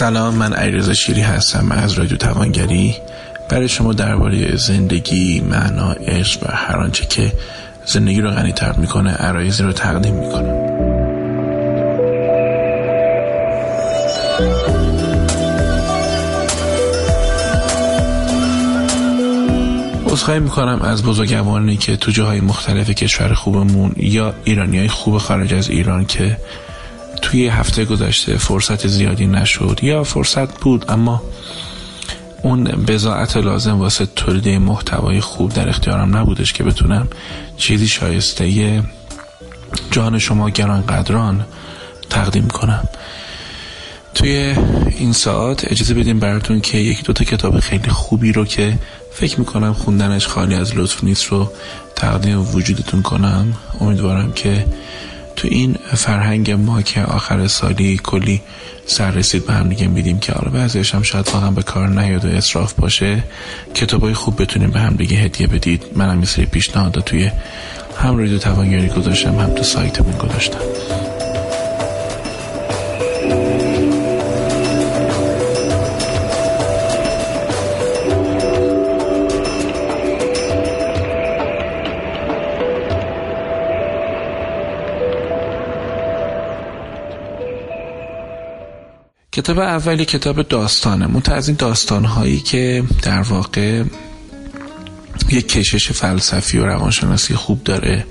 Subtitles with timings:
[0.00, 2.96] سلام من علیرضا شیری هستم از رادیو توانگری.
[3.48, 7.32] برای شما درباره زندگی معنا عشق و هر آنچه که
[7.86, 10.54] زندگی رو غنیتر می‌کنه عرایزی رو تقدیم می‌کنم.
[20.06, 25.54] عذرخواهی می‌کنم از بزرگوارانی که تو جاهای مختلف کشور خوبمون یا ایرانی های خوب خارج
[25.54, 26.36] از ایران که
[27.30, 29.78] توی هفته گذشته فرصت زیادی نشد.
[29.82, 31.22] یا فرصت بود اما
[32.42, 37.08] اون بزاعت لازم واسه تولید محتوای خوب در اختیارم نبودش که بتونم
[37.56, 38.82] چیزی شایسته
[39.90, 41.44] جان شما گران قدران
[42.10, 42.88] تقدیم کنم.
[44.14, 44.54] توی
[44.98, 48.78] این ساعت اجازه بدیم براتون که یکی دوتا کتاب خیلی خوبی رو که
[49.12, 51.52] فکر می‌کنم خوندنش خالی از لطف نیست رو
[51.96, 53.56] تقدیم وجودتون کنم.
[53.80, 54.66] امیدوارم که
[55.40, 58.40] تو این فرهنگ ما که آخر سالی کلی
[58.86, 62.24] سر رسید به هم دیگه میدیم که حالا بعضیش هم شاید واقعا به کار نیاد
[62.24, 63.24] و اصراف باشه.
[63.74, 65.84] کتابای خوب بتونیم به هم دیگه هدیه بدید.
[65.96, 67.30] منم یه سری پیشنهاد توی
[67.98, 70.99] هم روی توانگری گذاشتم هم تو سایتمون گذاشتم.
[89.32, 91.06] کتاب اولی کتاب داستانه.
[91.06, 93.84] منتها از این داستان هایی که در واقع
[95.30, 98.06] یک کشش فلسفی و روانشناسی خوب داره.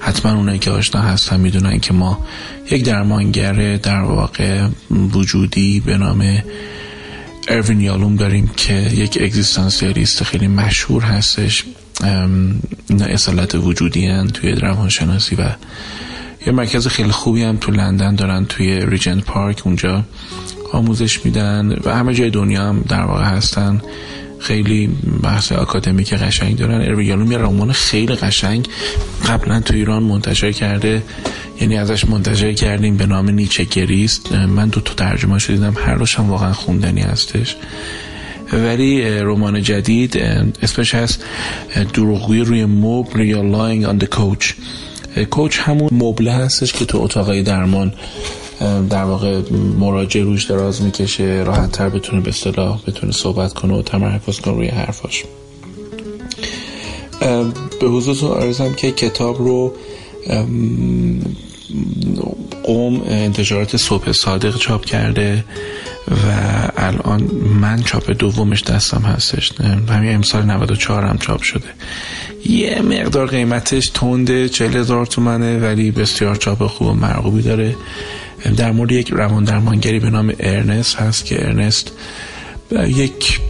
[0.00, 2.26] حتما اونایی که آشنا هستن می‌دونن که ما
[2.70, 6.42] یک درمانگر در واقع وجودی به نام
[7.48, 11.64] اروین یالوم داریم که یک اگزیستانسیالیست خیلی مشهور هستش.
[12.88, 15.42] اینا اصالت وجودی هن توی روانشناسی و
[16.46, 20.04] یه مرکز خیلی خوبی هم تو لندن دارن توی ریجنت پارک اونجا.
[20.72, 23.82] آموزش میدن و همه جای دنیا هم در واقع هستن.
[24.38, 24.90] خیلی
[25.22, 26.80] بحث آکادمیک قشنگ دارن.
[26.80, 28.68] اروین یالوم یه رمان خیلی قشنگ
[29.28, 31.02] قبلا تو ایران منتشر کرده.
[31.60, 34.32] یعنی ازش منتشر کردیم به نام نیچه گریست.
[34.32, 37.56] من دو تا ترجمه شدیدم هر هم واقعا خوندنی هستش.
[38.52, 40.16] ولی رمان جدید
[40.62, 41.24] اسمش هست
[41.94, 44.52] دروغگویی روی مبل یا Lying on the Couch
[45.30, 47.92] couch همون مبله هستش که تو اتاقای درمان
[48.90, 49.40] در واقع
[49.78, 54.54] مراجع روش دراز می‌کشه راحت تر بتونه به اصطلاح بتونه صحبت کنه و تمرکز کنه
[54.54, 55.24] روی حرفاش.
[57.80, 59.74] به حضورتون عرضم که کتاب رو
[62.62, 65.44] قوم انتشارات صبح صادق چاپ کرده.
[66.10, 66.14] و
[66.76, 67.22] الان
[67.60, 69.52] من چاپ دومش دستم هستش
[69.88, 71.68] همین امسال 94 هم چاپ شده.
[72.46, 77.76] یه مقدار قیمتش تنده 40 هزار تومنه ولی بسیار چاپ خوب و مرغوبی داره.
[78.56, 81.92] در مورد یک روان درمانگری به نام ارنست هست که ارنست
[82.86, 83.40] یک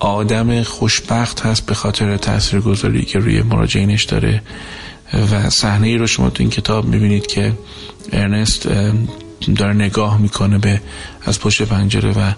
[0.00, 4.42] آدم خوشبخت هست به خاطر تاثیرگذاری که روی مراجعینش داره.
[5.32, 7.52] و صحنه ای رو شما تو این کتاب می‌بینید که
[8.12, 8.68] ارنست
[9.56, 10.80] داره نگاه می‌کنه به
[11.24, 12.32] از پشت پنجره و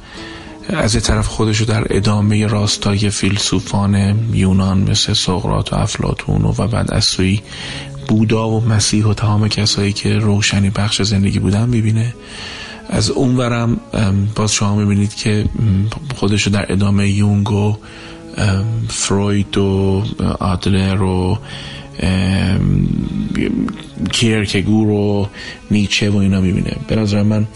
[0.69, 6.53] از یه طرف خودش رو در ادامه راستای فیلسوفان یونان مثل سقراط و افلاتون و
[6.53, 7.41] بعد از سوی
[8.09, 12.15] بودا و مسیح و تمام کسایی که روشنی بخش زندگی بودن می‌بینه.
[12.89, 13.81] از اونورم
[14.35, 15.45] باز شما می‌بینید که
[16.15, 17.77] خودشو در ادامه یونگ و
[18.89, 20.03] فروید و
[20.41, 21.39] آدلر و
[24.13, 25.29] کیرکگور و
[25.71, 26.77] نیچه و اینا می‌بینه.
[26.89, 27.47] به نظر من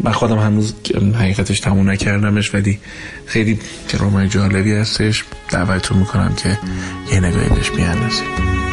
[0.00, 0.74] من خودم هنوز
[1.14, 2.78] حقیقتش تموم نکردمش ولی
[3.26, 3.58] خیلی
[3.98, 5.24] رومای جالبی هستش.
[5.50, 6.58] دعوتتون می‌کنم که
[7.12, 8.71] یه نگاهی بهش بیاندازید.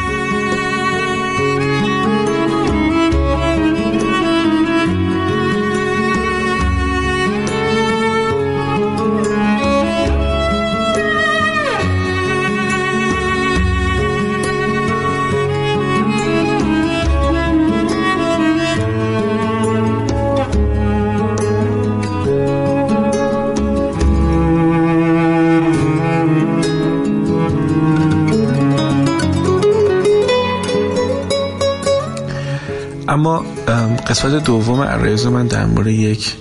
[33.10, 33.44] اما
[34.06, 36.36] قسمت دوم عرایز من در مورد یک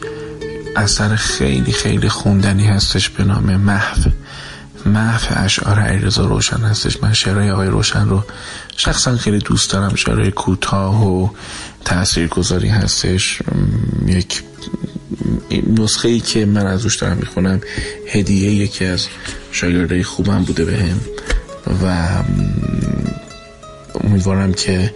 [0.76, 4.10] اثر خیلی خیلی خوندنی هستش به نام محو.
[4.86, 7.04] محو اشعار علیرضا روشن هستش.
[7.04, 8.24] من شعرهای آقای روشن رو
[8.78, 9.96] شخصا خیلی دوست دارم.
[9.96, 11.30] شعرهای کوتاه و
[11.86, 13.42] تاثیرگذاری هستش.
[14.06, 14.44] یک
[15.68, 17.62] نسخه ای که من از روش دارم می‌خونم.
[18.08, 19.08] هدیه یکی از
[19.52, 21.00] شاگردای خوبم بوده بهم.
[21.84, 22.08] و
[24.04, 24.94] امیدوارم که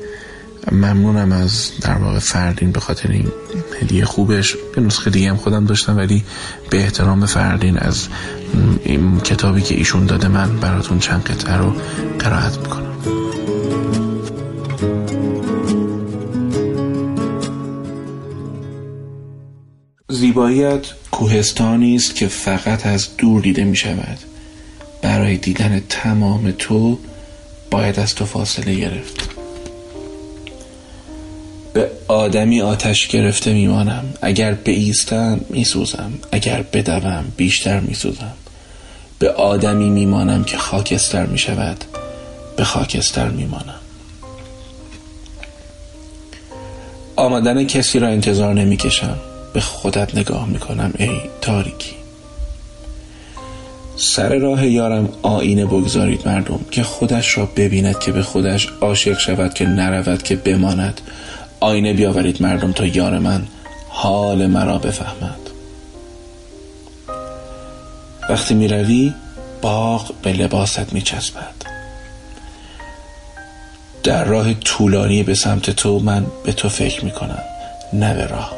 [0.72, 3.28] ممنونم از در واقع فردین به خاطر این
[3.82, 4.56] هدیه خوبش.
[4.76, 6.24] به نسخه دیگه هم خودم داشتم ولی
[6.70, 8.08] به احترام فردین از
[8.84, 11.74] این کتابی که ایشون داده من براتون چند قطعه رو
[12.20, 12.94] قرائت می‌کنم.
[20.10, 24.18] زیباییت کوهستانی است که فقط از دور دیده می شود
[25.02, 27.00] برای دیدن تمام تو
[27.72, 29.33] باید از تو فاصله گرفت.
[31.74, 34.04] به آدمی آتش گرفته میمانم.
[34.22, 36.12] اگر بایستم میسوزم.
[36.32, 38.34] اگر بدوم بیشتر میسوزم.
[39.20, 41.86] به آدمی میمانم که خاکستر می‌شود.
[42.58, 43.80] به خاکستر میمانم.
[47.16, 49.18] آمدن کسی را انتظار نمی‌کشم.
[49.54, 51.92] به خودت نگاه می‌کنم ای تاریکی.
[53.98, 59.54] سر راه یارم آینه بگذارید مردم که خودش را ببیند که به خودش عاشق شود
[59.54, 61.02] که نرود که بماند.
[61.64, 63.48] آینه بیاورید مردم تا یار من
[63.90, 65.40] حال مرا بفهمد
[68.30, 69.14] وقتی می روی
[69.62, 71.54] باغ به لباست می چسبد
[74.04, 77.44] در راه طولانی به سمت تو من به تو فکر می کنم
[77.94, 78.54] نه به راه.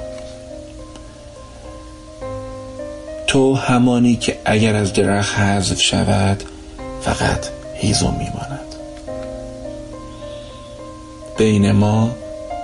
[3.28, 6.44] تو همانی که اگر از درخت حذف شود
[7.02, 8.76] فقط هیزم میماند.
[11.38, 12.16] بین ما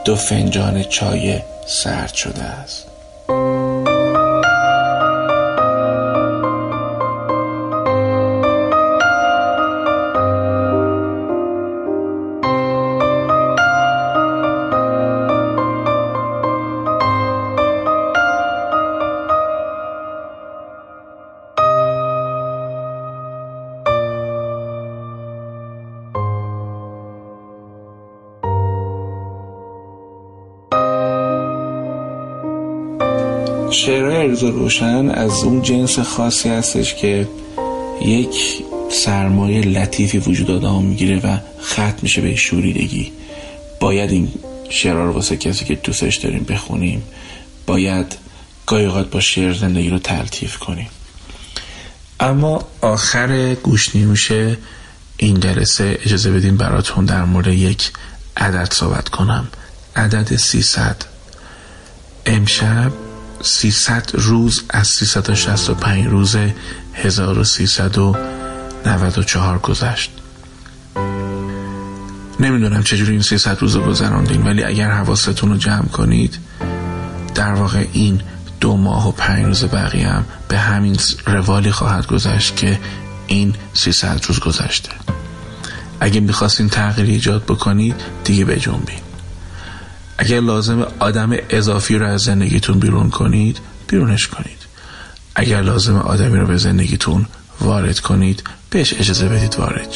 [0.05, 2.87] دو فنجان چای سرد شده است.
[33.85, 37.27] شعرهای ارزا روشن از اون جنس خاصی هستش که
[38.05, 43.11] یک سرمایه لطیفی وجود آدم می‌گیره و ختم میشه به شوریدگی.
[43.79, 44.29] باید این
[44.69, 47.03] شعرها رو واسه کسی که دوستش داریم بخونیم
[47.67, 48.17] باید
[48.65, 50.89] گاهی با شعر زندگی رو تلطیف کنیم.
[52.19, 54.57] اما آخر گوش نیوشه
[55.17, 57.91] این جلسه اجازه بدین براتون در مورد یک
[58.37, 59.47] عدد صحبت کنم.
[59.95, 60.95] عدد 300
[62.25, 62.91] امشب
[63.43, 66.35] 300 روز از 365 روز
[66.93, 70.11] 1394 گذشت.
[72.39, 76.37] نمی‌دونم چجوری این 300 روز رو گذراندین ولی اگر حواستون رو جمع کنید
[77.35, 78.21] در واقع این
[78.59, 82.79] دو ماه و پنج روز بقیه هم به همین روالی خواهد گذشت که
[83.27, 84.91] این 300 روز گذشته.
[85.99, 88.99] اگه می‌خواستین تغییری ایجاد بکنید دیگه بجنبین
[90.21, 94.57] اگر لازم آدم اضافی رو از زندگیتون بیرون کنید بیرونش کنید.
[95.35, 97.25] اگر لازم آدمی رو به زندگیتون
[97.61, 99.87] وارد کنید بهش اجازه بدید وارد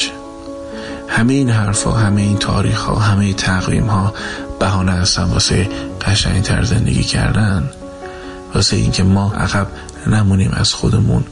[1.08, 4.14] همه این حرفا همه این تاریخ ها همه تقویم ها
[4.60, 5.68] بهانه هستن واسه
[6.06, 7.70] قشنگ تر زندگی کردن.
[8.54, 9.68] واسه اینکه ما عقب
[10.06, 11.24] نمونیم از خودمون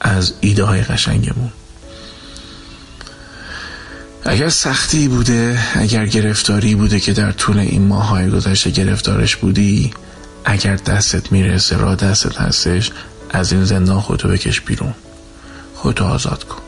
[0.00, 1.52] از ایده های قشنگمون.
[4.24, 9.94] اگر سختی بوده اگر گرفتاری بوده که در طول این ماهای گذشته گرفتارش بودی
[10.44, 12.90] اگر دستت می‌رسه را دستت هستش
[13.30, 14.94] از این زندان خودتو بکش بیرون.
[15.74, 16.62] خودتو آزاد کن.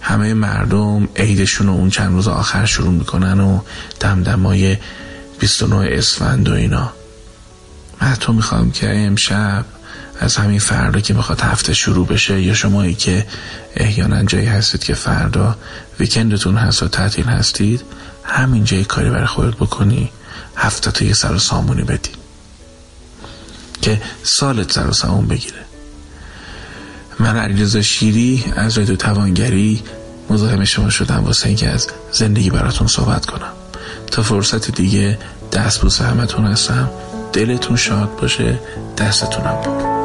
[0.00, 3.60] همه مردم عیدشون رو اون چند روز آخر شروع می‌کنن و
[4.00, 4.76] دمدمای
[5.38, 6.92] 29 اسفند و اینا.
[8.00, 9.64] من تو می‌خوام که امشب
[10.20, 13.26] از همین فردا که می‌خواد هفته شروع بشه یا شمایی که
[13.76, 15.56] احیانا جایی هستید که فردا
[16.00, 17.82] ویکندتون هست و تعطیل هستید
[18.24, 20.10] همین جایی کاری برای خودت بکنی.
[20.56, 22.10] هفته تو یه سر و سامونی بدی.
[23.82, 25.60] که سالت سر و سامون بگیره.
[27.18, 29.82] من علیرضا شیری از رادیو توانگری
[30.30, 33.52] مزاحم شما شدم واسه اینکه از زندگی براتون صحبت کنم.
[34.10, 35.18] تا فرصت دیگه
[35.52, 36.90] دست بوسه همتون هستم.
[37.32, 38.58] دلتون شاد باشه
[38.98, 39.99] دستتونم بود